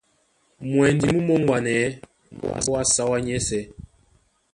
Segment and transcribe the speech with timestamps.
[0.71, 1.89] Mwɛndi mú mōŋgwanɛɛ́
[2.35, 3.63] mbóa á sáwá nyɛ́sɛ̄.